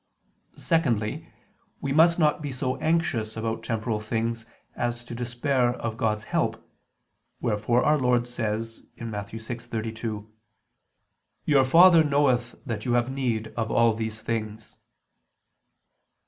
[0.57, 1.31] Secondly,
[1.79, 6.67] we must not be so anxious about temporal things, as to despair of God's help:
[7.39, 9.27] wherefore Our Lord says (Matt.
[9.27, 10.27] 6:32):
[11.45, 14.75] "Your Father knoweth that you have need of all these things."